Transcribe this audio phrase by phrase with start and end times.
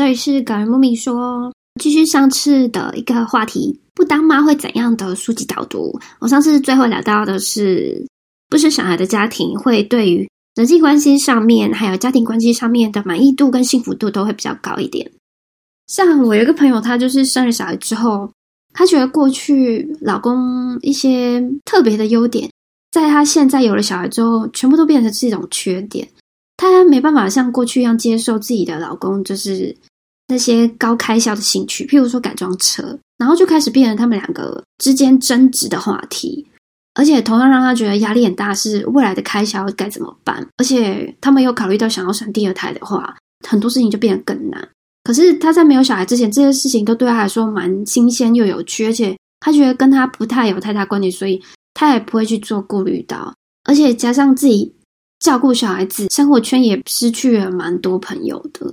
[0.00, 6.00] 这里是感人木米说，继续上次的一个话题，不当妈会怎样的书籍导读。
[6.20, 8.02] 我上次最后聊到的是，
[8.48, 15.12] 不是小孩的家庭会对于人际关系上面，还有家庭关系上面的满意度跟幸福度都会比较高一点。
[15.86, 18.32] 像我有一个朋友，他就是生了小孩之后，
[18.72, 22.50] 他觉得过去老公一些特别的优点，
[22.90, 26.08] 在他现在有了小孩之后，全部都变成是一种缺点。
[26.56, 29.74] 她没办法像过去一样接受自己的老公，就是
[30.30, 36.46] 那些高开销的兴趣，譬如说改装车，然后就开始变成他们两个之间争执的话题，
[36.94, 40.46] 而且同样让他觉得压力很大，是未来的开销该怎么办？
[40.56, 43.14] 而且他们又考虑到想要生第二胎的话，
[43.46, 44.68] 很多事情就变得更难。
[45.04, 51.42] 可是他在没有小孩之前，这些事情都对他来说蛮新鲜又有趣，而且他觉得跟他不太有太大关联，所以
[51.74, 54.72] 他也不会去做顾虑到，而且加上自己。
[55.20, 58.72] 照顾小孩子，生活圈也失去了蛮多朋友的。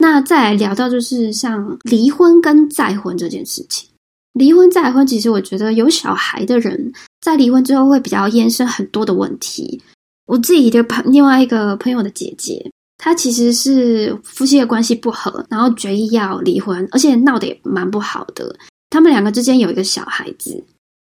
[0.00, 3.86] 那再来聊到就是像离婚跟再婚这件事情，
[4.32, 9.78] 离婚再婚，其实我觉得有小孩的人在离婚之后会比较延伸很多的问题。
[10.26, 18.56] 我自己的朋另外一个朋友的姐姐，她其实是夫妻的关系不和，然后决意要离婚，而且闹得也蛮不好的。
[18.88, 20.64] 他们两个之间有一个小孩子，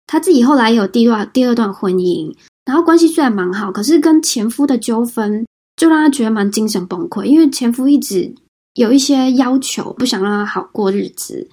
[0.08, 2.36] 她自己后来有第二第二段婚姻。
[2.66, 5.46] 然后关系虽然蛮好，可是跟前夫的纠纷
[5.78, 8.34] 就让他觉得蛮精神崩溃，因为前夫一直
[8.74, 11.48] 有一些要求，不想让他好过日子，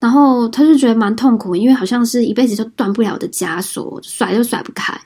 [0.00, 4.98] 然后他就觉得蛮痛苦，因为好像是一辈子都断不了的枷锁，甩都甩不开。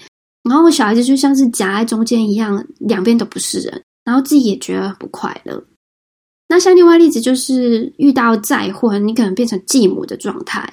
[0.43, 5.63] 然后小孩子就像是夹在中间一样，两边都不是人，然后自己也觉得不快乐。
[6.49, 10.73] 那像另外例子就是遇到再婚，你可能变成继母的状态，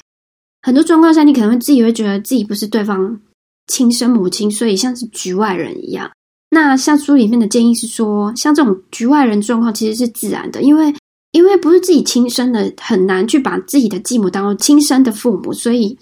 [0.61, 3.19] 很多状况下你可能会自己会觉得自己不是对方。
[3.67, 6.09] 亲生母亲，所以像是局外人一样。
[6.49, 10.93] 那像书里面的建议是说，像这种局外人状况其实是自然的，因为
[11.31, 15.97] 因为不是自己亲生的，很难去把自己的继母当做亲生的父母，所以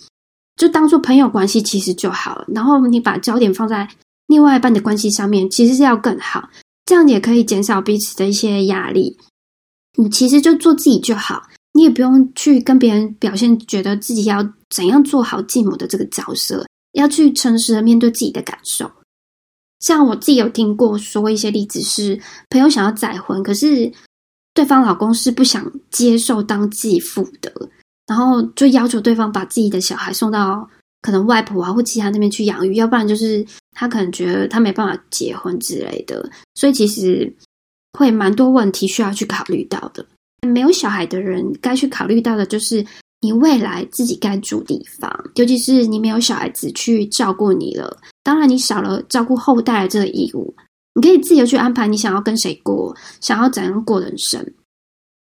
[0.55, 2.45] 就当做朋友关系其实就好了。
[2.47, 3.87] 然后你把焦点放在
[4.27, 6.49] 另外一半的关系上面，其实是要更好，
[6.85, 9.17] 这样也可以减少彼此的一些压力。
[9.97, 16.65] 你其实就做自己就好，你也不用去跟别人表现，觉得自己要怎样做好继母的这个角色。
[16.93, 18.89] 要去诚实的面对自己的感受，
[19.79, 23.91] 像我自己有听过说一些例子，是朋友想要再婚，可是
[24.53, 27.51] 对方老公是不想接受当继父的，
[28.07, 30.67] 然后就要求对方把自己的小孩送到
[31.01, 37.31] 可能外婆啊或其他那边去养育，要不然就是他可能觉得他没办法结婚之类的，所以其实
[37.97, 40.05] 会蛮多问题需要去考虑到的。
[40.47, 42.85] 没有小孩的人该去考虑到的就是。
[43.19, 50.53] 你未来自己该住地方，尤其是你没有小孩子去照顾你了，当然你少了照顾后代的这个义务。
[50.95, 54.45] 你可以自由去安排你想要跟谁过，想要怎样过人生。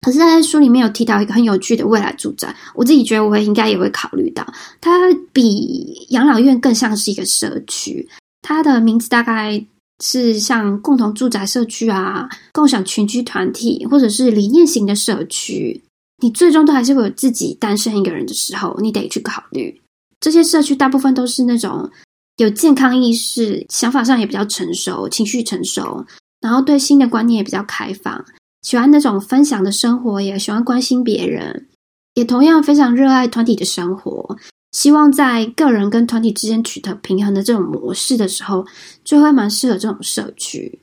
[0.00, 4.44] 可是，在书里面有提到一个很有趣的未来住宅，我自己觉得我应该也会考虑到，
[4.81, 4.91] 它
[5.33, 8.09] 比养老院更像是一个社区。
[8.43, 9.65] 它的名字大概
[10.03, 15.81] 是像共同住宅社区啊、共享群居团体，或者是理念型的社区。
[16.21, 19.81] 你最终都还是会有自己单身一个人的时候，你得去考虑。
[20.19, 21.88] 这些社区大部分都是那种
[22.37, 26.05] 有健康意识、想法上也比较成熟、情绪成熟，
[26.41, 28.25] 然后对新的观念也比较开放，
[28.63, 31.69] 喜欢那种分享的生活，也喜欢关心别人，
[32.15, 34.37] 也同样非常热爱团体的生活，
[34.73, 38.67] 希望在个人跟团体之间取得平衡的这种模式的时候，
[39.05, 40.81] 就会蛮适合这种社区。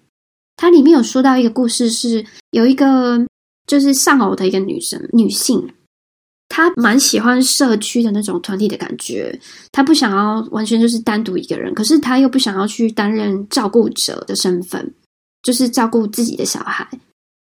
[0.56, 3.25] 它里面有说到一个故事，是有一个。
[3.66, 5.74] 就是丧偶的一个女生，女性，
[6.56, 9.40] 他蛮喜欢社区的那种团体的感觉，
[9.72, 14.94] 他不想要完全就是单独一个人，可是他又不想要去担任照顾者的身份，
[15.41, 16.88] 就是照顾自己的小孩。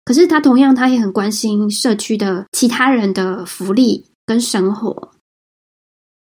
[0.06, 5.10] 可是他同样，他也很关心社区的其他人的福利跟生活，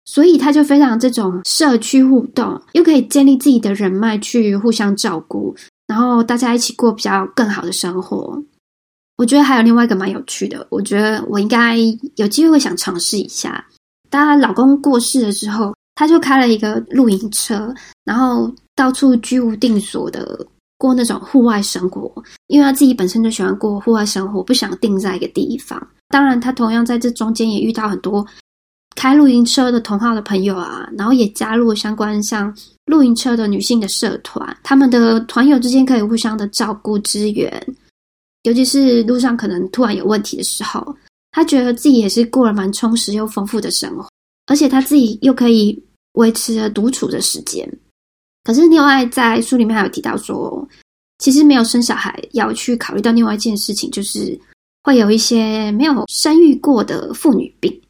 [0.05, 5.55] 所以他就非常这种社区互动，又可以建立自己的人脉去互相照顾，
[5.85, 8.41] 然后大家一起过比较更好的生活。
[9.21, 11.77] 我觉得还有另外一个蛮有趣的，我觉得我应该
[12.15, 13.63] 有机会会想尝试一下。
[14.09, 17.71] 当她老公过世的时候，她就开了一个露营车，
[18.03, 20.43] 然后到处居无定所的
[20.79, 22.11] 过那种户外生活。
[22.47, 25.79] 因为她自己本身就喜欢过户外生活，不想定在一个地方。
[26.07, 28.25] 当然，她同样在这中间也遇到很多
[28.95, 32.51] 开露营车的同号的朋友啊，然后也加入相关像
[32.87, 37.63] 露营车的女性的社团，他们的团友之间可以互相的照顾支援。
[38.43, 40.95] 尤其是路上可能突然有问题的时候，
[41.31, 44.09] 他觉得自己也是过了蛮充实又丰富的生活，
[44.47, 45.81] 而且他自己又可以
[46.13, 47.71] 维持着独处的时间。
[48.43, 50.67] 可是另外在书里面还有提到说，
[51.19, 54.37] 其实没有生小孩要去考虑到另外一件事情，就是
[54.83, 57.81] 会有一些没有生育过的妇女病，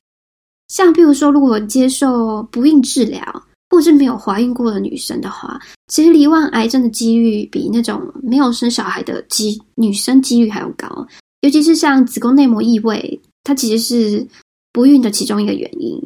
[0.67, 5.57] 像譬如说，如果接受不孕治疗，或是没有怀孕过的女生的话，
[5.91, 11.05] 其实罹患癌症的几率比那种没有生小孩的几女生几率还要高。
[11.41, 14.25] 尤其是像子宫内膜异位，它其实是
[14.71, 16.01] 不孕的其中一个原因。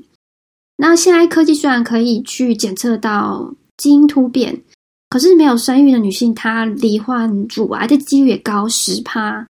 [0.78, 4.60] 那现在科技虽然可以去检测到基因突变，
[5.08, 9.46] 可是没有生育的女性，她罹患乳癌的几率也高十趴。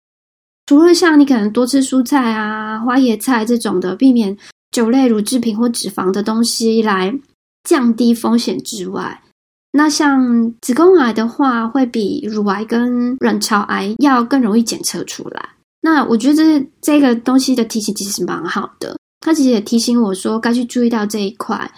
[0.65, 4.37] 除了像你可能多吃蔬菜啊、花椰菜这种的，避免
[4.71, 7.13] 酒类、乳制品或脂肪的东西来
[7.65, 9.21] 降低风险之外，
[9.71, 15.49] 那像子宫癌的话，会比乳癌跟卵巢癌要更容易检测出来。
[15.81, 21.71] 那我觉得这个东西的提醒其实蛮好的，他其实也提醒我说该去注意到这一块。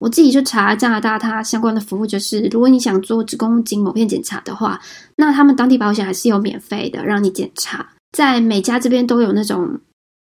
[0.00, 4.80] 我自己就查加拿大，它相关的服务就是，如果你想做子宫颈抹片检查的话，
[5.16, 7.84] 那他们当地保险还是有免费的让你检查。
[8.12, 9.80] 在每家这边都有那种，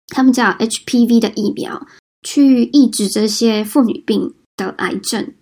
[0.08, 1.86] 他们叫 HPV 的疫苗，
[2.22, 5.32] 去抑制这些妇女病的癌症。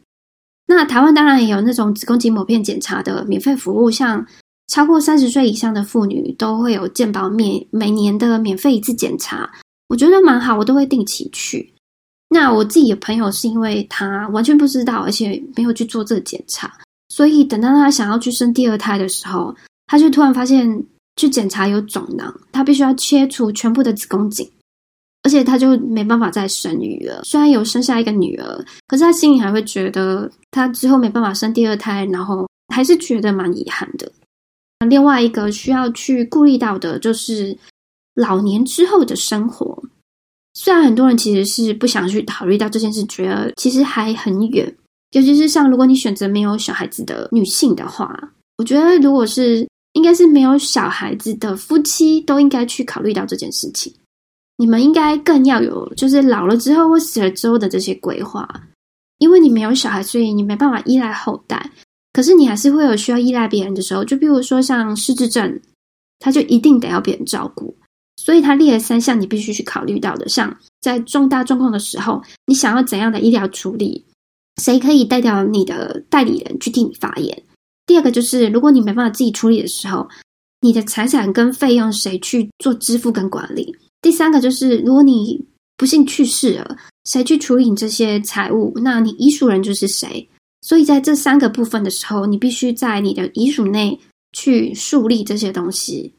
[0.67, 4.26] 那台湾当然也有那种子宫颈抹片检查的免费服务，像
[4.69, 9.50] 超过三十岁以上的妇女都会有健保免每年的免费一次检查，
[9.88, 11.73] 我觉得蛮好，我都会定期去。
[12.29, 16.73] 那我自己的朋友是因为他完全不知道，而且没有去做这个检查，
[17.08, 19.55] 所以等到他想要去生第二胎的时候，
[19.87, 20.85] 他就突然发现。
[21.17, 24.50] 去检查有肿囊，他必须要切除全部的子宫颈，
[25.23, 27.23] 而且他就没办法再生育了。
[27.25, 34.11] 虽然有生下一个女儿，可是他心里还会觉得他之后没办法生第二胎，然后还是觉得蛮遗憾的。
[34.89, 37.57] 另外一个需要去顾虑到的就是
[38.15, 39.83] 老年之后的生活。
[40.55, 44.75] 虽然很多人其实是不想去考虑到这件事，觉得其实还很远。
[45.13, 49.67] 尤其是像如果你选择没有小孩子的女性的话，我觉得如果是。
[49.95, 53.93] 应该是没有小孩子的夫妻都应该去考虑到这件事情。
[54.62, 58.49] 你们应该更要有，就是老了之后或死了之后的这些规划。
[59.19, 61.69] 因为你没有小孩，所以你没办法依赖后代。
[62.12, 65.61] 可是你还是会有需要依赖别人的时候，就比如说像失智症，
[66.20, 67.76] 他就一定得要别人照顾。
[68.17, 74.06] 所以他列了三项你必须去考虑到的，像在重大状况的时候，你想要怎样的医疗处理？
[74.62, 77.43] 谁可以代表你的代理人去替你发言？
[77.85, 80.08] 第二个就是，如果你没办法自己处理的时候，
[80.61, 83.75] 你的财产跟费用谁去做支付跟管理？
[84.03, 85.43] 第三个就是，如果你
[85.79, 88.73] 不幸去世了，谁去处理你这些财物？
[88.83, 90.29] 那你遗属人就是谁？
[90.61, 93.99] 所以在这三个部分的时候，你必须在你的遗属内
[94.33, 96.13] 去树立这些东西。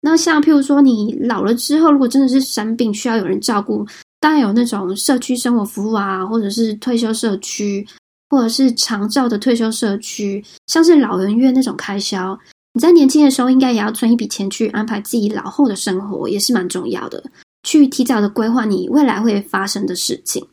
[0.00, 3.86] 那像譬如说，你老了之后，如果真的是生病需要有人照顾，
[4.18, 7.86] 当然有那种社区生活服务啊，或者是退休社区。
[8.32, 12.38] 或者是长照的退休社区，像是老人院那种开销，
[12.72, 17.22] 你在年轻的时候应该也要存一笔钱去安排自己老后的生活，也是蛮重要的。
[17.62, 20.46] 去提早的规划你未来会发生的事情。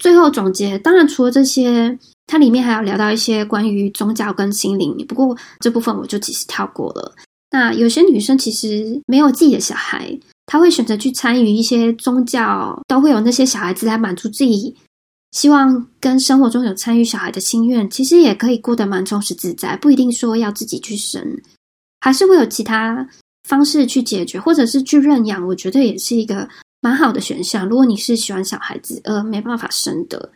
[0.00, 4.96] 最后总结，当然除了这些，它里面还要聊到一些关于宗教跟心灵。
[5.06, 7.14] 不过这部分我就只是跳过了。
[7.50, 14.74] 那有些女生其实没有自己的小孩，她会选择去参与一些宗教，都会有那些小孩子来满足自己。
[15.36, 21.22] 希望跟生活中有参与小孩的心愿，其实也可以过得蛮充实自在，不一定说要自己去生，
[22.00, 23.06] 还是会有其他
[23.46, 25.46] 方式去解决，或者是去认养。
[25.46, 26.48] 我觉得也是一个
[26.80, 27.68] 蛮好的选项。
[27.68, 30.32] 如果你是喜欢小孩子而没办法生的，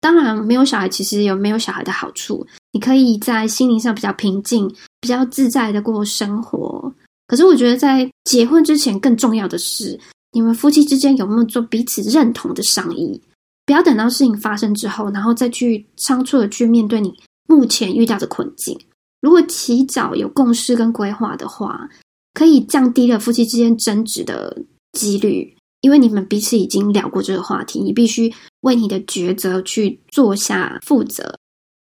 [0.00, 6.94] 当然没有小孩其实有没有小孩的好处，你可以在心灵上比较平静、比较自在的过生活。
[7.26, 9.98] 可是我觉得在结婚之前，更重要的是。
[10.36, 13.18] 你们夫妻之间有没有做彼此认同的商议？
[13.64, 17.10] 不要等到事情发生之后，然后再去仓促的去面对你
[17.48, 18.78] 目前遇到的困境。
[19.22, 21.88] 如果提早有共识跟规划的话，
[22.34, 24.54] 可以降低了夫妻之间争执的
[24.92, 27.80] 几率，因为你们彼此已经聊过这个话题。
[27.80, 31.34] 你必须为你的抉择去做下负责。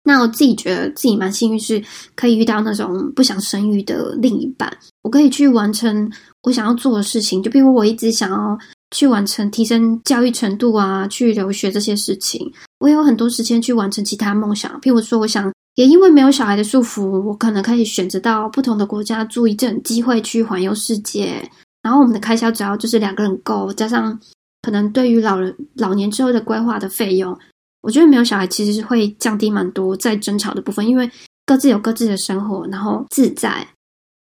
[0.03, 1.83] 那我自己觉得自己蛮幸运，是
[2.13, 6.12] 可以遇到那种不想生育的另一半，我可以去完成。
[6.41, 8.60] 我想要做的事情，就比如我一直想要
[8.91, 14.69] 去完成提升教育程度啊，去留学这些事情，我有很多时间去完成其他梦想。
[14.81, 21.41] 譬如说，我想也因为没有小孩的束缚，我可能可以选择到不同的国家住一阵，机会去环游世界。
[21.81, 24.19] 然后我们的开销只要就是两个人够，加上
[24.62, 27.33] 可能对于老人老年之后的规划的费用，
[27.81, 31.10] 我觉得没有小孩其实是会降低蛮多在争吵的部分，因为
[31.45, 33.65] 各自有各自的生活，然后自在。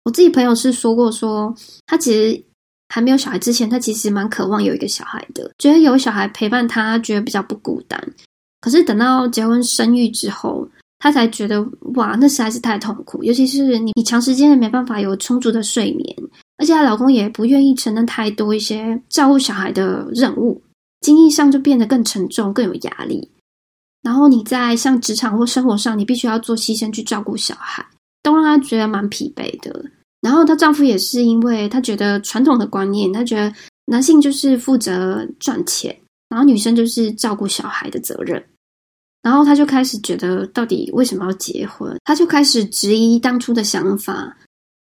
[0.06, 1.52] 我自己朋友是说过，说
[1.84, 2.40] 他其实
[2.88, 8.00] 还没有小孩之前，他其实蛮渴望有一个小孩的，觉得有小孩陪伴他，觉得比较不孤单。
[8.60, 10.64] 可是等到结婚生育之后，
[11.00, 11.60] 他才觉得
[11.96, 13.24] 哇，那实在是太痛苦。
[13.24, 16.16] 尤其是你，你长时间没办法有充足的睡眠，
[16.56, 20.62] 而且她老公也不愿意承担太多一些照顾小孩的任务，
[21.00, 23.28] 经济上就变得更沉重、更有压力。
[24.02, 27.84] 然后你在像职场或生活上，你必须要做牺牲去照顾小孩，
[28.22, 29.84] 都让她觉得蛮疲惫的。
[30.26, 33.54] 然后她丈夫也是因为他觉得传统的观念，他觉得
[33.84, 35.96] 男性就是负责赚钱，
[36.28, 38.44] 然后女生就是照顾小孩的责任。
[39.22, 41.96] 然后他就开始觉得，到底为什么要结婚？
[42.02, 44.36] 他就开始质疑当初的想法，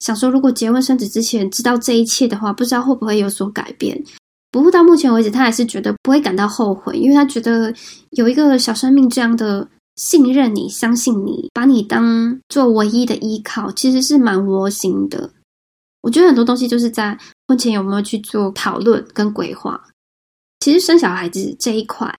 [0.00, 4.02] 想说如果结婚生子之前知道这一切的话，不知道会不会有所改变。
[4.50, 7.72] 不过到目前为止，他还是觉得不会感到后悔，因为他觉得
[8.10, 9.68] 有一个小生命这样的
[9.98, 15.30] 信任你、相信你，把你当做唯一的依靠，其实是蛮窝心的。
[16.00, 19.78] 我觉得很多东西就是在婚前有没有去做讨论跟规划。
[20.60, 22.10] 其实生小孩子这一块。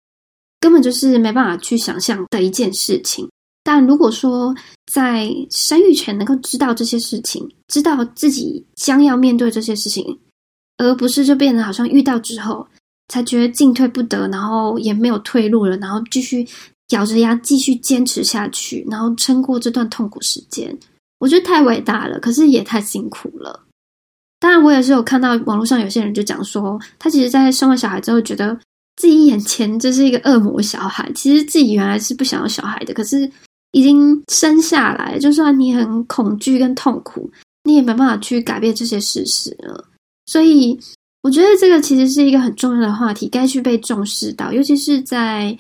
[0.62, 3.26] 根本就是没办法去想象的一件事情。
[3.64, 4.54] 但如果说
[4.92, 10.20] 在生育前能够知道这些事情，知道自己将要面对这些事情，
[10.78, 12.68] 而不是就变得好像遇到之后
[13.08, 16.46] 才觉得进退不得，然后也没有退路了，然后继续
[16.90, 20.78] 咬着牙继续坚持下去，然后撑过这段痛苦时间，
[21.20, 23.64] 我觉得太伟大了，可是也太辛苦了。
[24.40, 28.60] 当然，我也是有看到网络上有些人就讲说，他其实，在生完小孩之后，觉得。
[28.96, 33.32] 自己眼前这是一个恶魔小孩，其实自己原来是不想要小孩的，可是
[33.72, 37.32] 已经生下来，就算你很恐惧跟痛苦，
[37.64, 39.86] 你也没办法去改变这些事实了。
[40.26, 40.78] 所以，
[41.22, 45.58] 我觉得这个其实是一个很重要的话题，该去被重视到，尤其是在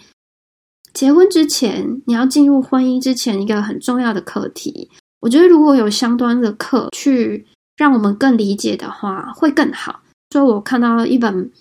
[0.93, 4.89] 结婚之前，你要进入婚姻之前，一个很重要的课题。
[5.19, 7.45] 我觉得如果有相关的课去
[7.77, 9.99] 让我们更理解的话，会更好。
[10.31, 11.51] 所以我看到一本。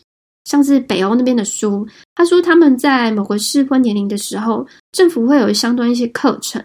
[0.44, 6.64] 像是北欧那边的书，他说他们在某个适婚年龄的时候，政府会有相关一些课程，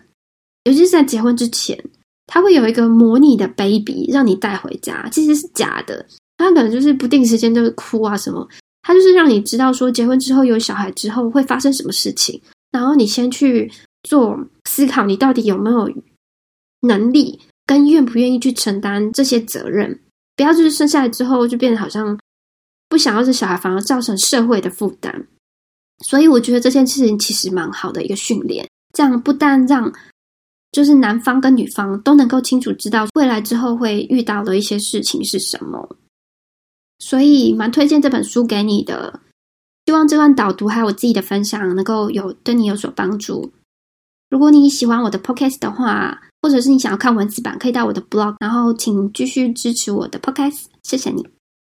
[0.63, 1.77] 尤其是在结婚之前，
[2.25, 6.05] 他会有一个模拟的 baby 让你带回家，其实是假的，
[6.37, 8.47] 他可能就是不定时间就会哭啊什么，
[8.83, 12.41] 他就是让你知道说结婚之后有小孩之后会发生什么事情，
[12.73, 13.71] 然后你先去
[14.03, 15.89] 做思考，你到底有没有
[16.81, 19.97] 能力跟愿不愿意去承担这些责任，
[20.35, 22.19] 不要就是生下来之后就变得好像。
[22.89, 25.25] 不想要这小孩，反而造成社会的负担，
[26.05, 28.69] 所以我觉得这件事情其实蛮好的一个训练。
[28.93, 29.91] 这样不但让
[30.71, 35.97] 就是男方跟女方都能够清楚知道未来之后会遇到的一些事情是什么，
[36.99, 39.19] 所以蛮推荐这本书给你的。
[39.85, 43.51] 希望这段导读还有我自己的分享能够有对你有所帮助。
[44.29, 51.27] 如果你喜欢我的 podcast 的话，或者是你想要看文字版，可以到我的 blog，然后请继续支持我的 podcast，谢谢你。